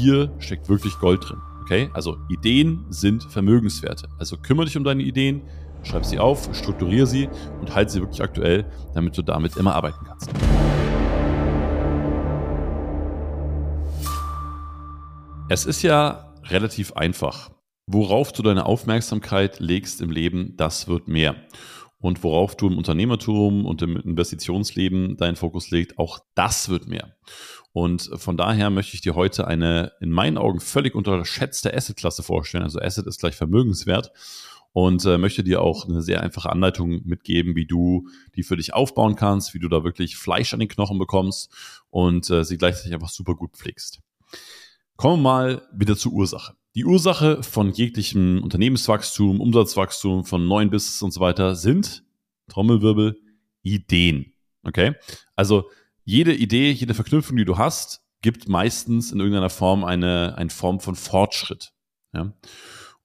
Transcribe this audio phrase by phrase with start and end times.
[0.00, 1.38] hier steckt wirklich Gold drin.
[1.62, 1.90] Okay?
[1.92, 4.08] Also Ideen sind Vermögenswerte.
[4.18, 5.42] Also kümmere dich um deine Ideen,
[5.82, 7.28] schreib sie auf, strukturiere sie
[7.60, 10.30] und halte sie wirklich aktuell, damit du damit immer arbeiten kannst.
[15.50, 17.50] Es ist ja relativ einfach.
[17.86, 21.34] Worauf du deine Aufmerksamkeit legst im Leben, das wird mehr.
[21.98, 27.16] Und worauf du im Unternehmertum und im Investitionsleben deinen Fokus legst, auch das wird mehr.
[27.72, 32.64] Und von daher möchte ich dir heute eine in meinen Augen völlig unterschätzte Asset-Klasse vorstellen.
[32.64, 34.12] Also Asset ist gleich Vermögenswert
[34.72, 38.74] und äh, möchte dir auch eine sehr einfache Anleitung mitgeben, wie du die für dich
[38.74, 41.50] aufbauen kannst, wie du da wirklich Fleisch an den Knochen bekommst
[41.90, 44.00] und äh, sie gleichzeitig einfach super gut pflegst.
[44.96, 46.54] Kommen wir mal wieder zur Ursache.
[46.74, 52.04] Die Ursache von jeglichem Unternehmenswachstum, Umsatzwachstum, von neuen Business und so weiter sind,
[52.48, 53.18] Trommelwirbel,
[53.62, 54.34] Ideen.
[54.62, 54.94] Okay?
[55.34, 55.68] Also
[56.04, 60.80] jede Idee, jede Verknüpfung, die du hast, gibt meistens in irgendeiner Form eine, eine Form
[60.80, 61.72] von Fortschritt.
[62.12, 62.32] Ja?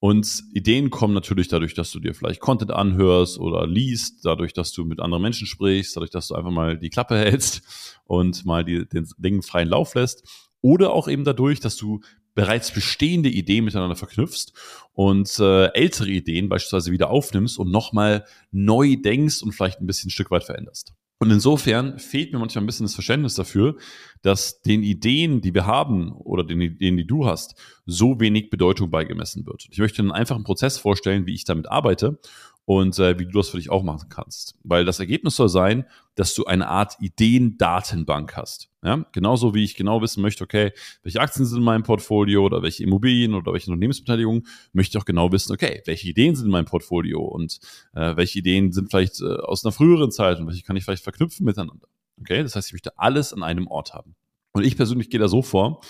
[0.00, 4.72] Und Ideen kommen natürlich dadurch, dass du dir vielleicht Content anhörst oder liest, dadurch, dass
[4.72, 7.62] du mit anderen Menschen sprichst, dadurch, dass du einfach mal die Klappe hältst
[8.04, 10.24] und mal die, den Dingen freien Lauf lässt.
[10.60, 12.00] Oder auch eben dadurch, dass du
[12.34, 14.52] bereits bestehende Ideen miteinander verknüpfst
[14.92, 20.08] und äh, ältere Ideen beispielsweise wieder aufnimmst und nochmal neu denkst und vielleicht ein bisschen
[20.08, 20.92] ein Stück weit veränderst.
[21.18, 23.76] Und insofern fehlt mir manchmal ein bisschen das Verständnis dafür,
[24.22, 27.54] dass den Ideen, die wir haben oder den Ideen, die du hast,
[27.86, 29.66] so wenig Bedeutung beigemessen wird.
[29.70, 32.18] Ich möchte einen einfachen Prozess vorstellen, wie ich damit arbeite
[32.66, 34.54] und äh, wie du das für dich auch machen kannst.
[34.62, 35.84] Weil das Ergebnis soll sein,
[36.14, 38.70] dass du eine Art Ideendatenbank hast.
[38.82, 39.04] Ja?
[39.12, 42.82] Genauso wie ich genau wissen möchte, okay, welche Aktien sind in meinem Portfolio oder welche
[42.82, 46.66] Immobilien oder welche Unternehmensbeteiligungen, möchte ich auch genau wissen, okay, welche Ideen sind in meinem
[46.66, 47.58] Portfolio und
[47.94, 51.04] äh, welche Ideen sind vielleicht äh, aus einer früheren Zeit und welche kann ich vielleicht
[51.04, 51.88] verknüpfen miteinander.
[52.20, 54.14] Okay, das heißt, ich möchte alles an einem Ort haben.
[54.52, 55.80] Und ich persönlich gehe da so vor,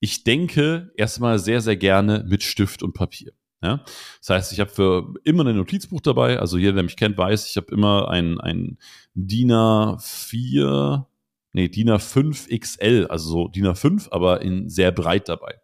[0.00, 3.32] ich denke erstmal sehr, sehr gerne mit Stift und Papier.
[3.62, 3.84] Ja?
[4.20, 6.38] Das heißt, ich habe für immer ein Notizbuch dabei.
[6.38, 8.78] Also jeder, der mich kennt, weiß, ich habe immer ein, ein
[9.14, 11.04] DIN A4,
[11.52, 15.60] nee, DIN A5 XL, also so DIN A5, aber in sehr breit dabei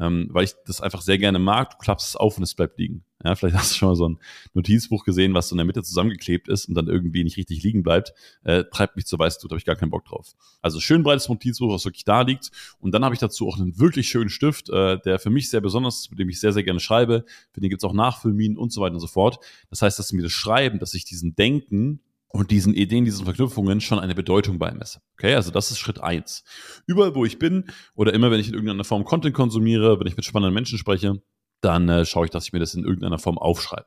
[0.00, 1.70] ähm, weil ich das einfach sehr gerne mag.
[1.70, 3.04] Du klappst es auf und es bleibt liegen.
[3.24, 4.18] Ja, vielleicht hast du schon mal so ein
[4.54, 7.82] Notizbuch gesehen, was so in der Mitte zusammengeklebt ist und dann irgendwie nicht richtig liegen
[7.82, 8.12] bleibt.
[8.42, 10.34] Äh, treibt mich zur Weißglut, habe ich gar keinen Bock drauf.
[10.60, 12.50] Also schön breites Notizbuch, was wirklich da liegt.
[12.80, 15.60] Und dann habe ich dazu auch einen wirklich schönen Stift, äh, der für mich sehr
[15.60, 17.24] besonders ist, mit dem ich sehr, sehr gerne schreibe.
[17.52, 19.38] Für den gibt es auch Nachfüllminen und so weiter und so fort.
[19.70, 22.00] Das heißt, dass mir das Schreiben, dass ich diesen Denken
[22.32, 25.00] und diesen Ideen, diesen Verknüpfungen schon eine Bedeutung beimesse.
[25.14, 26.44] Okay, also das ist Schritt eins.
[26.86, 30.16] Überall, wo ich bin oder immer, wenn ich in irgendeiner Form Content konsumiere, wenn ich
[30.16, 31.22] mit spannenden Menschen spreche,
[31.62, 33.86] dann äh, schaue ich, dass ich mir das in irgendeiner Form aufschreibe.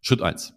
[0.00, 0.54] Schritt eins.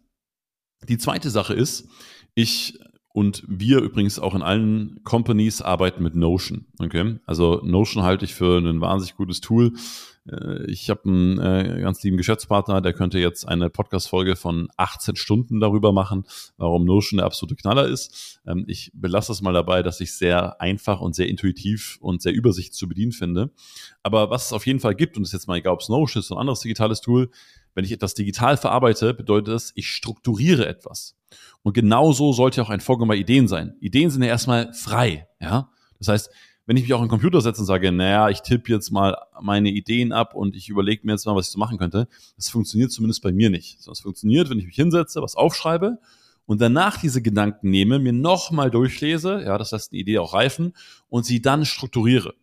[0.88, 1.90] Die zweite Sache ist,
[2.36, 2.80] ich
[3.12, 6.68] und wir übrigens auch in allen Companies arbeiten mit Notion.
[6.80, 7.20] Okay?
[7.26, 9.74] Also Notion halte ich für ein wahnsinnig gutes Tool.
[10.28, 15.16] Äh, ich habe einen äh, ganz lieben Geschäftspartner, der könnte jetzt eine Podcast-Folge von 18
[15.16, 16.26] Stunden darüber machen,
[16.58, 18.40] warum Notion der absolute Knaller ist.
[18.46, 22.34] Ähm, ich belasse es mal dabei, dass ich sehr einfach und sehr intuitiv und sehr
[22.34, 23.52] übersichtlich zu bedienen finde.
[24.04, 25.90] Aber was es auf jeden Fall gibt, und das ist jetzt mal egal, ob es
[25.90, 27.30] Notion ist oder ein anderes digitales Tool,
[27.76, 31.16] wenn ich etwas digital verarbeite, bedeutet das, ich strukturiere etwas.
[31.62, 33.76] Und genauso sollte auch ein Vorgang bei Ideen sein.
[33.80, 35.70] Ideen sind ja erstmal frei, ja.
[36.00, 36.30] Das heißt,
[36.70, 39.18] wenn ich mich auch in den Computer setze und sage, naja, ich tippe jetzt mal
[39.42, 42.50] meine Ideen ab und ich überlege mir jetzt mal, was ich so machen könnte, das
[42.50, 43.80] funktioniert zumindest bei mir nicht.
[43.88, 45.98] Das funktioniert, wenn ich mich hinsetze, was aufschreibe
[46.46, 50.74] und danach diese Gedanken nehme, mir nochmal durchlese, ja, das heißt, eine Idee auch reifen
[51.10, 52.36] und sie dann strukturiere.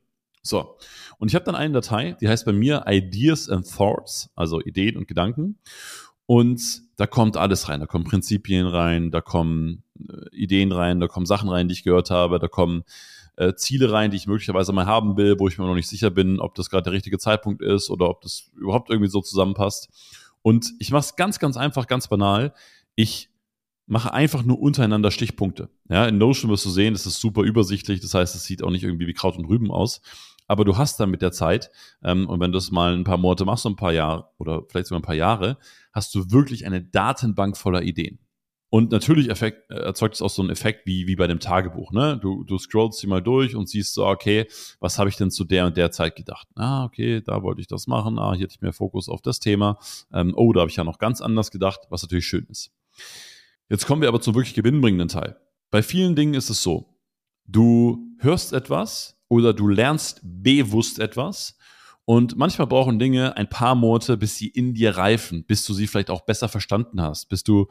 [0.42, 0.76] So.
[1.19, 4.97] Und ich habe dann eine Datei, die heißt bei mir Ideas and Thoughts, also Ideen
[4.97, 5.60] und Gedanken.
[6.26, 7.78] Und da kommt alles rein.
[7.78, 11.84] Da kommen Prinzipien rein, da kommen äh, Ideen rein, da kommen Sachen rein, die ich
[11.84, 12.82] gehört habe, da kommen
[13.36, 16.10] äh, Ziele rein, die ich möglicherweise mal haben will, wo ich mir noch nicht sicher
[16.10, 19.88] bin, ob das gerade der richtige Zeitpunkt ist oder ob das überhaupt irgendwie so zusammenpasst.
[20.42, 22.54] Und ich mache es ganz, ganz einfach, ganz banal.
[22.94, 23.30] Ich
[23.86, 25.70] mache einfach nur untereinander Stichpunkte.
[25.88, 28.00] Ja, in Notion wirst du sehen, das ist super übersichtlich.
[28.00, 30.00] Das heißt, es sieht auch nicht irgendwie wie Kraut und Rüben aus.
[30.48, 31.71] Aber du hast dann mit der Zeit,
[32.03, 34.62] ähm, und wenn du es mal ein paar Monate machst, so ein paar Jahre oder
[34.68, 35.59] vielleicht sogar ein paar Jahre,
[35.92, 38.18] hast du wirklich eine Datenbank voller Ideen.
[38.68, 41.92] Und natürlich effekt, äh, erzeugt es auch so einen Effekt wie, wie bei dem Tagebuch.
[41.92, 42.18] Ne?
[42.21, 44.47] Du, du scrollst sie mal durch und siehst so, okay,
[44.80, 46.48] was habe ich denn zu der und der Zeit gedacht?
[46.57, 48.18] Ah, okay, da wollte ich das machen.
[48.18, 49.78] Ah, hier hatte ich mehr Fokus auf das Thema.
[50.13, 52.72] Ähm, oh, da habe ich ja noch ganz anders gedacht, was natürlich schön ist.
[53.68, 55.36] Jetzt kommen wir aber zum wirklich gewinnbringenden Teil.
[55.71, 56.97] Bei vielen Dingen ist es so,
[57.47, 61.57] du hörst etwas oder du lernst bewusst etwas
[62.06, 65.88] und manchmal brauchen Dinge ein paar Monate, bis sie in dir reifen, bis du sie
[65.88, 67.66] vielleicht auch besser verstanden hast, bis du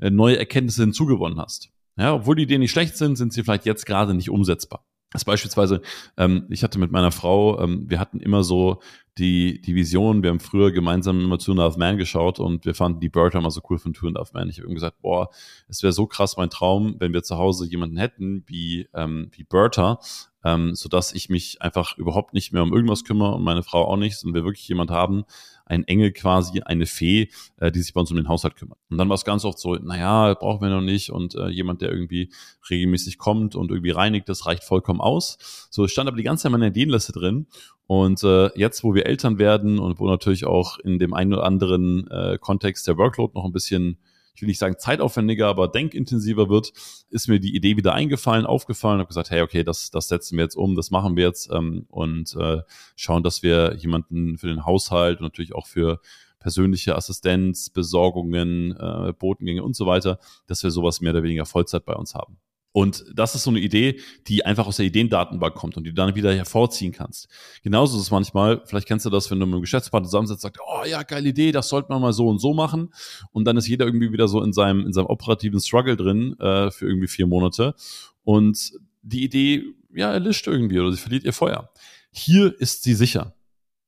[0.00, 1.70] äh, neue Erkenntnisse hinzugewonnen hast.
[1.98, 4.86] Ja, obwohl die Ideen nicht schlecht sind, sind sie vielleicht jetzt gerade nicht umsetzbar.
[5.12, 5.82] Das beispielsweise,
[6.16, 8.80] ähm, ich hatte mit meiner Frau, ähm, wir hatten immer so
[9.18, 12.64] die, die Vision, wir haben früher gemeinsam immer Two and a Half Man geschaut und
[12.64, 14.48] wir fanden die Bird immer so cool von Two and a Half Man.
[14.48, 15.30] Ich habe gesagt, boah,
[15.68, 19.42] es wäre so krass mein Traum, wenn wir zu Hause jemanden hätten wie, ähm, wie
[19.42, 19.98] Bertha,
[20.44, 23.96] ähm, sodass ich mich einfach überhaupt nicht mehr um irgendwas kümmere und meine Frau auch
[23.96, 25.24] nicht und wir wirklich jemand haben,
[25.66, 27.28] ein Engel quasi, eine Fee,
[27.58, 28.78] äh, die sich bei uns um den Haushalt kümmert.
[28.90, 31.80] Und dann war es ganz oft so, naja, brauchen wir noch nicht und äh, jemand,
[31.80, 32.32] der irgendwie
[32.68, 35.68] regelmäßig kommt und irgendwie reinigt, das reicht vollkommen aus.
[35.70, 37.46] So, stand aber die ganze Zeit in meiner Ideenliste drin
[37.86, 41.44] und äh, jetzt, wo wir Eltern werden und wo natürlich auch in dem einen oder
[41.44, 43.98] anderen äh, Kontext der Workload noch ein bisschen
[44.34, 46.72] ich will nicht sagen zeitaufwendiger, aber denkintensiver wird,
[47.10, 50.44] ist mir die Idee wieder eingefallen, aufgefallen, habe gesagt, hey, okay, das, das setzen wir
[50.44, 52.62] jetzt um, das machen wir jetzt ähm, und äh,
[52.96, 56.00] schauen, dass wir jemanden für den Haushalt und natürlich auch für
[56.38, 61.84] persönliche Assistenz, Besorgungen, äh, Botengänge und so weiter, dass wir sowas mehr oder weniger Vollzeit
[61.84, 62.38] bei uns haben.
[62.72, 65.96] Und das ist so eine Idee, die einfach aus der Ideendatenbank kommt und die du
[65.96, 67.28] dann wieder hervorziehen kannst.
[67.62, 70.58] Genauso ist es manchmal, vielleicht kennst du das, wenn du mit einem Geschäftspartner zusammensitzt, sagt,
[70.64, 72.92] oh ja, geile Idee, das sollte man mal so und so machen.
[73.32, 76.70] Und dann ist jeder irgendwie wieder so in seinem, in seinem operativen Struggle drin äh,
[76.70, 77.74] für irgendwie vier Monate.
[78.22, 78.72] Und
[79.02, 81.70] die Idee, ja, erlischt irgendwie oder sie verliert ihr Feuer.
[82.12, 83.34] Hier ist sie sicher.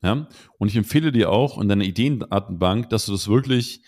[0.02, 0.26] Ja?
[0.58, 3.82] Und ich empfehle dir auch in deiner Ideendatenbank, dass du das wirklich,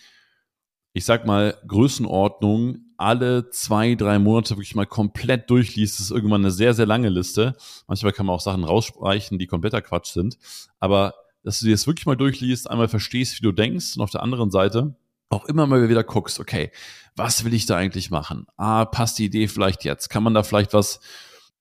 [0.92, 6.42] ich sag mal, Größenordnung alle zwei, drei Monate wirklich mal komplett durchliest, das ist irgendwann
[6.42, 7.56] eine sehr, sehr lange Liste.
[7.86, 10.38] Manchmal kann man auch Sachen rausstreichen, die kompletter Quatsch sind.
[10.80, 14.10] Aber dass du dir das wirklich mal durchliest, einmal verstehst, wie du denkst und auf
[14.10, 14.96] der anderen Seite
[15.28, 16.70] auch immer mal wieder guckst, okay,
[17.16, 18.46] was will ich da eigentlich machen?
[18.56, 20.08] Ah, passt die Idee vielleicht jetzt?
[20.08, 21.00] Kann man da vielleicht was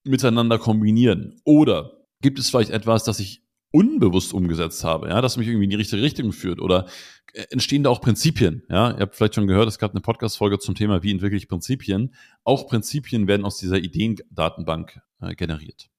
[0.04, 1.42] miteinander kombinieren?
[1.44, 1.92] Oder
[2.22, 3.43] gibt es vielleicht etwas, das ich
[3.74, 6.86] unbewusst umgesetzt habe, ja, das mich irgendwie in die richtige Richtung führt oder
[7.34, 10.60] äh, entstehen da auch Prinzipien, ja, ihr habt vielleicht schon gehört, es gab eine Podcast-Folge
[10.60, 15.90] zum Thema, wie entwickle ich Prinzipien, auch Prinzipien werden aus dieser Ideendatenbank äh, generiert.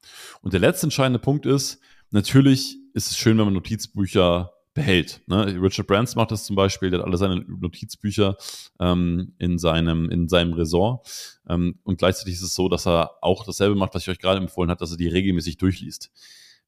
[0.40, 1.80] Und der letzte entscheidende Punkt ist,
[2.12, 5.22] natürlich ist es schön, wenn man Notizbücher behält.
[5.26, 5.60] Ne?
[5.60, 8.36] Richard Brands macht das zum Beispiel, der hat alle seine Notizbücher
[8.78, 11.40] ähm, in, seinem, in seinem Ressort.
[11.48, 14.38] Ähm, und gleichzeitig ist es so, dass er auch dasselbe macht, was ich euch gerade
[14.38, 16.12] empfohlen habe, dass er die regelmäßig durchliest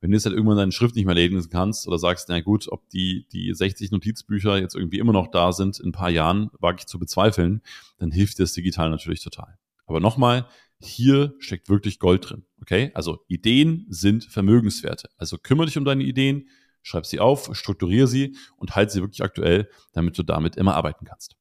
[0.01, 2.69] wenn du jetzt halt irgendwann deine Schrift nicht mehr lesen kannst oder sagst, na gut,
[2.71, 6.51] ob die, die 60 Notizbücher jetzt irgendwie immer noch da sind in ein paar Jahren,
[6.59, 7.63] wage ich zu bezweifeln,
[7.99, 9.59] dann hilft dir das digital natürlich total.
[9.87, 10.47] Aber nochmal,
[10.79, 12.45] hier steckt wirklich Gold drin.
[12.61, 12.91] Okay?
[12.95, 15.09] Also Ideen sind Vermögenswerte.
[15.17, 16.49] Also kümmere dich um deine Ideen,
[16.83, 21.07] schreib sie auf, strukturiere sie und halte sie wirklich aktuell, damit du damit immer arbeiten
[21.07, 21.37] kannst.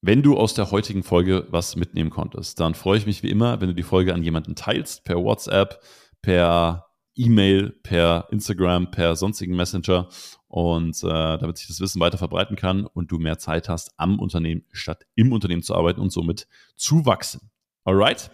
[0.00, 3.60] Wenn du aus der heutigen Folge was mitnehmen konntest, dann freue ich mich wie immer,
[3.60, 5.80] wenn du die Folge an jemanden teilst, per WhatsApp,
[6.22, 10.08] per E-Mail, per Instagram, per sonstigen Messenger
[10.48, 14.18] und äh, damit sich das Wissen weiter verbreiten kann und du mehr Zeit hast am
[14.18, 17.50] Unternehmen statt im Unternehmen zu arbeiten und somit zu wachsen.
[17.84, 18.30] Alright?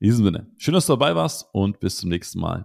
[0.00, 2.64] In diesem Sinne, schön, dass du dabei warst und bis zum nächsten Mal.